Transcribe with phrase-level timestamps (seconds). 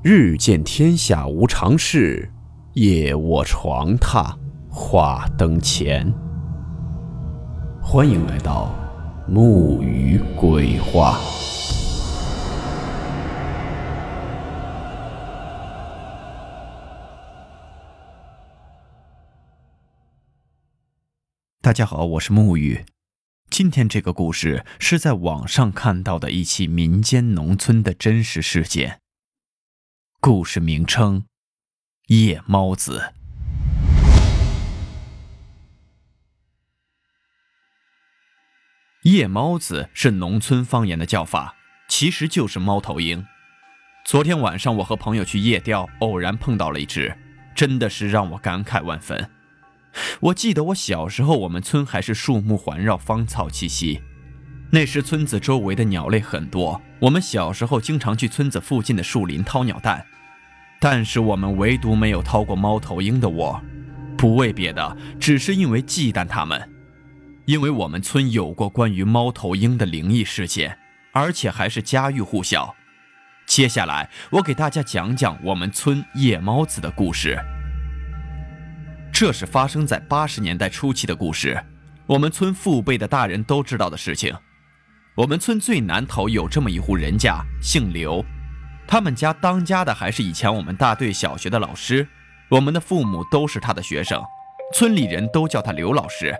[0.00, 2.30] 日见天下无常事，
[2.74, 4.32] 夜卧床榻
[4.70, 6.14] 话灯前。
[7.82, 8.72] 欢迎来到
[9.26, 11.18] 木鱼鬼话。
[21.60, 22.84] 大家好，我是木鱼。
[23.50, 29.00] 今天这个故事是在网上看到的一起民间农村的真实事件。
[30.30, 31.24] 故事名称：
[32.08, 33.14] 夜猫子。
[39.04, 41.56] 夜猫子是农村方言的叫法，
[41.88, 43.24] 其实就是猫头鹰。
[44.04, 47.16] 昨天晚上我和朋友去夜钓，偶然碰到了一只，
[47.54, 49.30] 真的是让我感慨万分。
[50.20, 54.02] 我记得我小时候，我们村还是树木环绕、芳草萋萋。
[54.72, 60.06] 那时村子周围的鸟类很多，我们小时候经常去村子附近的树林掏鸟蛋。
[60.80, 63.60] 但是我们唯独没有掏过猫头鹰的窝，
[64.16, 66.70] 不为别的，只是因为忌惮它们。
[67.46, 70.78] 因为我们村有过关于猫头鹰的灵异事件，
[71.12, 72.74] 而且还是家喻户晓。
[73.46, 77.38] 接下来我给大家讲讲我们村夜猫子的故事。
[79.10, 81.58] 这是发生在八十年代初期的故事，
[82.06, 84.32] 我们村父辈的大人都知道的事情。
[85.16, 88.24] 我们村最南头有这么一户人家，姓刘，
[88.88, 92.08] 他们家当家的还是以前我们大队小学的老师，
[92.48, 94.22] 我们的父母都是他的学生，
[94.74, 96.34] 村里人都叫他刘老师。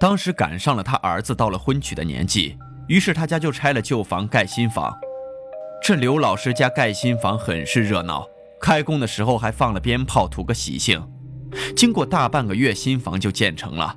[0.00, 2.56] 当时赶上了他儿子到了婚娶的年纪，
[2.88, 4.96] 于是他家就拆了旧房盖新房。
[5.82, 8.26] 这刘老师家盖新房很是热闹，
[8.58, 11.06] 开工的时候还放了鞭炮，图个喜庆。
[11.76, 13.96] 经过大半个月，新房就建成了。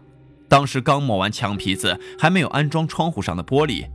[0.49, 3.87] 当时刚抹完墙皮子，还没有安装窗户上的玻璃，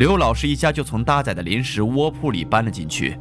[0.00, 3.20] 刘老师一家就从搭载的临时窝铺里搬了进去。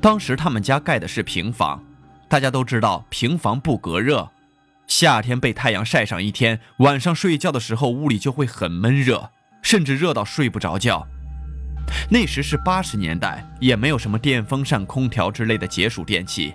[0.00, 1.80] 当时他们家盖的是平房，
[2.28, 4.28] 大家都知道平房不隔热，
[4.88, 9.30] 夏天被太阳晒上一天，晚上睡觉的时候屋里就会很闷热，
[9.62, 11.06] 甚至热到睡不着觉。
[12.10, 16.52] 那时是八十年代，也没有什么电风扇、空调之类的解暑电器。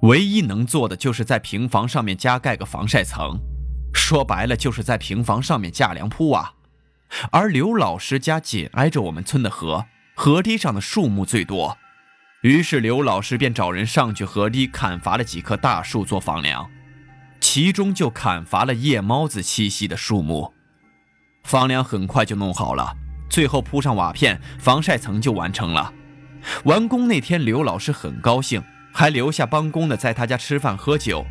[0.00, 3.38] 唯一能做的就是在平房上面加盖个防晒层，
[3.94, 6.52] 说白了就是在平房上面架凉铺啊。
[7.30, 11.78] 而刘老师家紧挨着我们村的河，河堤上的树木最多，
[12.42, 16.70] 于是刘老师便找人上去河堤砍伐了几棵大树做房梁，
[17.40, 20.52] 其中就砍伐了夜猫子栖息的树木。
[21.44, 22.96] 房梁很快就弄好了，
[23.30, 25.92] 最后铺上瓦片，防晒层就完成了。
[26.64, 28.62] 完工那天，刘老师很高兴。
[28.90, 31.24] 还留下帮工的在他家吃饭喝酒，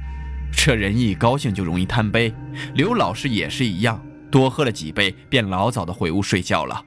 [0.53, 2.33] 这人一高兴就容易贪杯。
[2.75, 4.01] 刘老师也是一样，
[4.31, 6.85] 多喝了几杯，便老早的回屋睡觉了。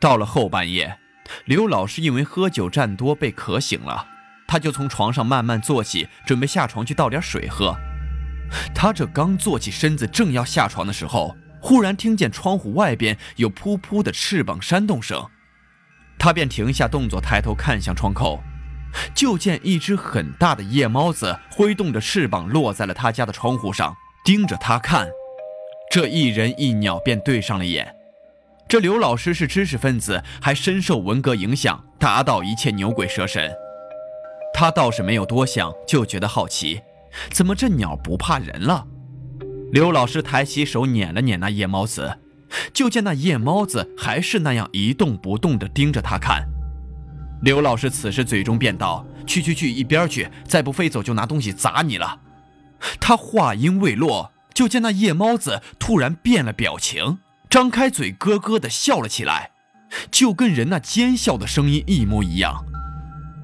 [0.00, 0.98] 到了后半夜，
[1.44, 4.06] 刘老师因为喝酒占多被渴醒了，
[4.46, 7.76] 他就从床上慢慢坐起，准备下床去倒点水喝。
[8.74, 15.26] 他这刚坐起身子，正要下床的时候，忽然听见窗户外边有噗噗的翅膀扇动声，
[16.18, 18.42] 他便停下动作，抬头看向窗口。
[19.12, 25.08] 就见一只很大的夜猫子挥动着翅膀落在了他家的窗户上，盯着他看。
[25.94, 27.94] 这一人一鸟便对上了眼。
[28.66, 33.54] 这刘老师是知识分子，还深受文革影响，打倒一切牛鬼蛇神。
[34.52, 36.82] 他倒是没有多想，就觉得好奇，
[37.30, 38.84] 怎么这鸟不怕人了？
[39.70, 42.18] 刘老师抬起手捻了捻那夜猫子，
[42.72, 46.44] 就见那夜猫子还是那样一动不动地盯着他看。
[47.42, 50.28] 刘老师此时嘴中便道：“去去去，一边去！
[50.44, 52.18] 再不飞走，就拿东西砸你了。”
[53.00, 57.18] 他话音未落，就见那夜猫子突然变了表情，
[57.50, 59.50] 张开嘴咯咯地笑了起来，
[60.10, 62.64] 就跟人那奸笑的声音一模一样。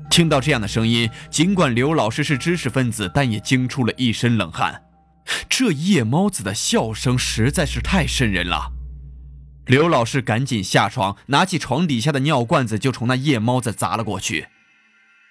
[0.08, 4.82] 听到这样的声音，尽管刘老师是知识分子，但也惊出了一身冷汗。
[5.48, 8.72] 这夜猫子的笑声实在是太瘆人了。
[9.66, 14.48] 刘老师赶紧下床，拿起床底下的尿罐子，就冲那夜猫子砸了过去。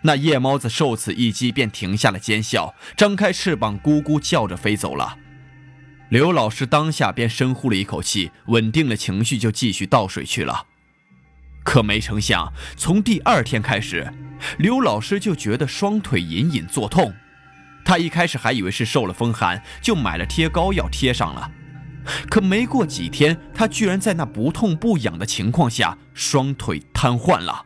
[0.04, 5.18] 那夜猫子受此一击，便停下了尖笑，张开翅膀，咕咕叫着飞走了。
[6.10, 10.66] 刘老师当下便深呼了一口气，稳定了情绪，就继续倒水去了。
[11.64, 14.12] 可没成想，从第二天开始，
[14.58, 17.14] 刘老师就觉得双腿隐隐作痛。
[17.86, 21.52] 他一开始还以为是受了风寒，就买了贴膏药贴上了。
[22.28, 27.66] 可没过几天，他居然在那不痛不痒的情况下，双腿瘫痪了。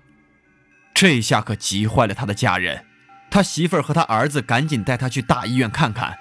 [0.94, 2.86] 这下可急坏了他的家人，
[3.32, 6.18] 他媳妇儿和他儿子赶紧带他去大医院看看。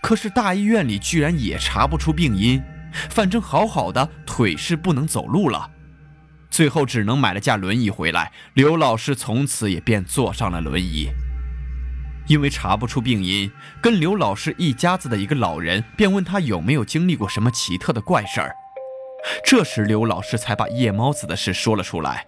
[0.00, 2.62] 可是大医院里居然也查不出病因，
[3.10, 5.70] 反正好好的腿是不能走路了。
[6.50, 8.32] 最后只能买了架轮椅回来。
[8.54, 11.08] 刘老师从此也便坐上了轮椅。
[12.26, 13.50] 因为查不出病因，
[13.82, 18.54] 跟刘老师一家子的一个老人便问他有没有经历过什么奇特的怪事儿。
[19.44, 22.26] 这时刘老师才把夜猫子的事说了出来。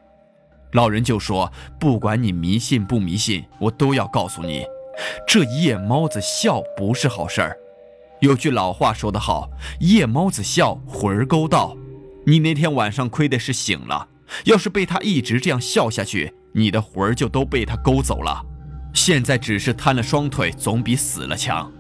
[0.72, 4.66] 老人就说：“不管你迷信不迷信，我都要告诉你，
[5.26, 7.56] 这夜猫子笑不是好事儿。
[8.20, 9.50] 有句老话说得好，
[9.80, 11.76] 夜猫子笑，魂儿勾到。
[12.26, 14.08] 你那天晚上亏的是醒了，
[14.44, 18.44] 要是被他一直这样笑下去，你的魂儿就都被他勾走了。”
[18.94, 21.70] 现在只是瘫了双腿，总比死了强。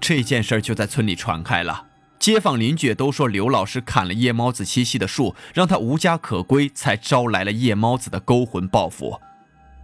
[0.00, 9.20] 这件事就在村里传开了，街坊邻居都说刘老师砍了夜猫子栖息的树，让他无家可归，才招来了夜猫子的勾魂报复，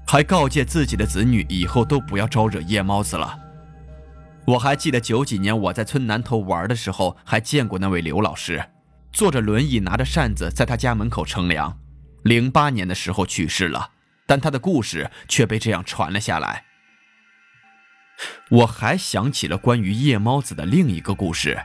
[0.06, 3.38] 还告诫自己的子女以后都不要招惹夜猫子了。
[4.46, 8.64] 我还记得九几年我在村南头玩的时候，还见过那位刘老师，
[9.12, 11.78] 坐着轮椅，拿着扇子，在他家门口乘凉。
[12.22, 13.90] 零八年的时候去世了。
[14.25, 16.64] 但他的故事却被这样传了下来。
[18.50, 21.60] 我还想起了关于夜猫子的另一个故事，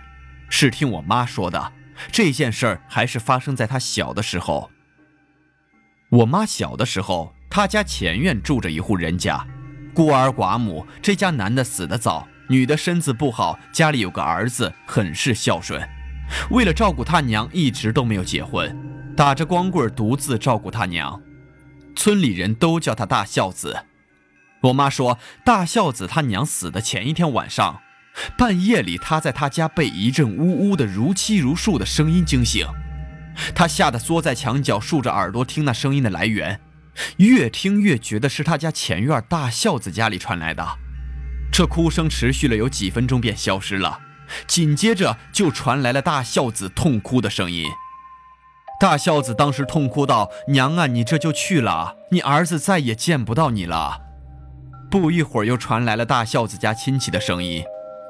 [0.49, 1.71] 是听我妈说的。
[2.11, 4.69] 这件事儿还是发生在他小的时候。
[6.09, 9.43] 我妈小的时候，他家前院住着一户人家，
[9.91, 10.85] 孤儿寡母。
[11.01, 15.81] 这家男的死得早，女的身子不好，家里有个儿子，很是孝顺。
[16.51, 18.77] 为了照顾他娘，一直都没有结婚，
[19.15, 21.19] 打着光棍独自照顾他娘。
[21.95, 23.85] 村里人都叫他大孝子。
[24.61, 27.81] 我妈说，大孝子他娘死的前一天晚上，
[28.37, 32.67] 半夜里他在他家被一阵呜呜的如泣如诉的声音惊醒，
[33.55, 36.59] 他吓得缩在墙角，竖着耳朵听那声音的来源，
[37.17, 40.65] 越听越觉得是他家前院大孝子家里传来的。
[41.51, 43.99] 这哭声持续了有几分钟，便消失了，
[44.47, 47.65] 紧接着就传来了大孝子痛哭的声音。
[48.79, 54.01] 大孝子当时痛哭道：“娘啊，你这就去了，你儿子再也见不到你了。”
[54.91, 57.63] 不一会儿，又传来了大孝子家亲戚的声音。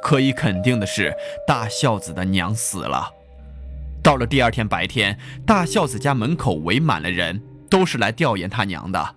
[0.04, 1.16] 可以肯定的是，
[1.48, 3.10] 大孝子的娘死了。
[4.04, 9.16] 到了第二天白天，大孝子家门口围满了人，都是来吊唁他娘的。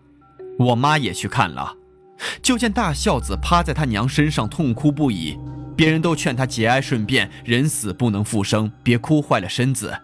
[0.59, 1.75] 我妈也去看了，
[2.43, 5.39] 就见大孝子趴在他娘身上痛哭不已。
[5.77, 9.99] 别人都劝他节哀顺变，人死不能复生，别哭坏了身子。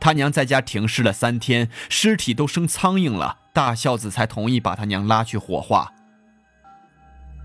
[0.00, 5.92] 他娘在家停尸了三天，尸体都生苍蝇了，大孝子才同意把他娘拉去火化。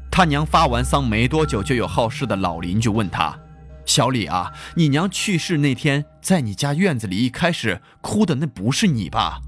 [0.10, 3.38] 他娘发完丧没多久，就有好事的老邻居问他
[3.86, 9.42] ：“小李啊，你娘去世那天，在你家院子里，一开始哭的那不是你吧？”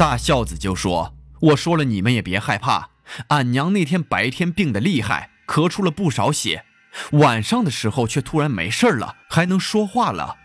[0.00, 1.14] 大孝子就说
[1.52, 2.88] ：“我说了，你们也别害怕，
[3.28, 6.64] 俺娘那天白天病得厉害，咳出了不少血，
[7.12, 10.38] 晚上的时候却突然没事了，还能说话了。”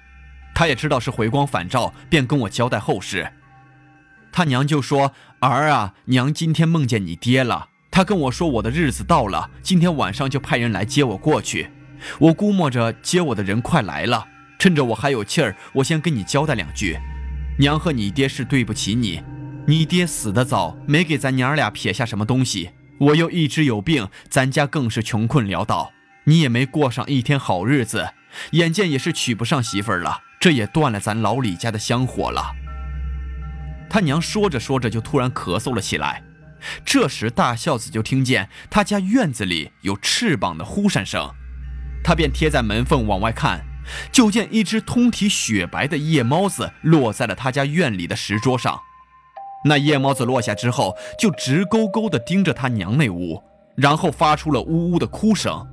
[0.53, 3.31] 他也知道是回光返照，便跟我交代后事。
[4.29, 7.69] 他娘就说：“儿啊，娘今天梦见你爹了。
[7.89, 11.71] 他跟我说我的日子到了，今天晚上就派人来接我过去。
[12.19, 14.27] 我估摸着接我的人快来了，
[14.59, 16.99] 趁着我还有气儿，我先跟你交代两句。
[17.57, 19.23] 娘和你爹是对不起你，
[19.67, 22.71] 你爹死得早，没给咱娘俩撇下什么东西。
[22.99, 25.91] 我又一直有病，咱家更是穷困潦倒，
[26.25, 28.13] 你也没过上一天好日子，
[28.51, 32.51] 眼见也是娶不上媳妇儿了。”这也断了咱老李家的香火了。
[33.89, 36.21] 他娘说着说着就突然咳嗽了起来，
[36.85, 41.31] 这时大孝子就听见他家院子里有翅膀的呼扇声，
[42.03, 43.65] 他便贴在门缝往外看，
[44.11, 48.79] 就见一只通体雪白的夜猫子落在了他家院里的石桌上。
[49.67, 53.41] 那夜猫子落下之后，就直勾勾地盯着他娘那屋，
[53.75, 55.65] 然后发出了呜呜的哭声。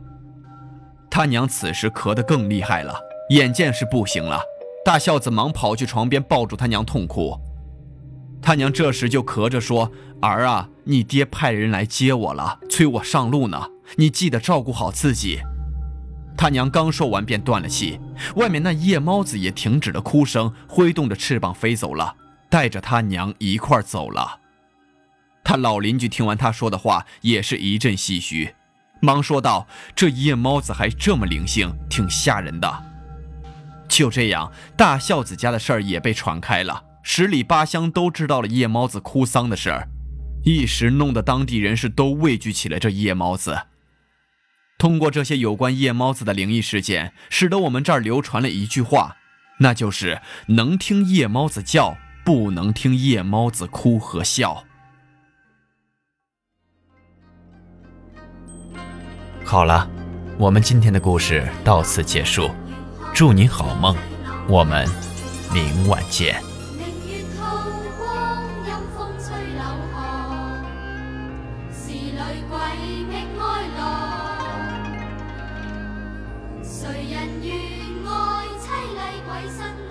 [1.11, 4.40] 他娘此时咳得更厉害了，眼见是不行了。
[4.82, 7.38] 大孝子忙跑去床边抱住他娘痛哭，
[8.40, 15.40] 他娘这时就咳着说：“儿啊，你爹派人来接我了，催我上路呢，你记得照顾好自己。”
[16.34, 18.00] 他娘刚说完便断了气，
[18.37, 22.16] 外面那夜猫子也停止了哭声，挥动着翅膀飞走了，
[22.52, 24.40] 带着他娘一块走了。
[25.42, 28.54] 他老邻居听完他说的话，也是一阵唏嘘，
[29.00, 29.66] 忙说道
[29.97, 32.85] ：“这夜猫子还这么灵性，挺吓人的。”
[33.88, 39.88] 就这样，大孝子家的事儿也被传开了，十里八乡都知道了夜猫子哭丧的事儿，
[40.44, 43.62] 一时弄得当地人是都畏惧起了这夜猫子。
[44.76, 49.16] 通过这些有关夜猫子的灵异事件，使得我们这儿流传了一句话，
[49.61, 54.64] 那就是能听夜猫子叫，不能听夜猫子哭和笑。
[59.45, 59.91] 好了，
[60.38, 62.50] 我们今天的故事到此结束，
[63.12, 63.97] 祝你好梦，
[64.49, 64.88] 我们
[65.52, 66.41] 明晚见。
[76.64, 77.55] 谁人愿
[78.07, 78.64] 爱凄
[78.95, 79.81] 厉鬼神？